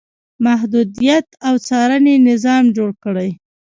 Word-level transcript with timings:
محدودیت 0.45 1.27
او 1.47 1.53
څارنې 1.67 2.15
نظام 2.29 2.63
جوړ 2.77 2.89
کړي. 3.03 3.29